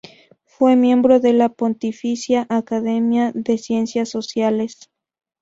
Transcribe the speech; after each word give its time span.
Fue 0.45 0.75
miembro 0.77 1.19
de 1.19 1.31
la 1.31 1.49
Pontificia 1.49 2.47
Academia 2.49 3.31
de 3.35 3.59
Ciencias 3.59 4.09
Sociales. 4.09 4.89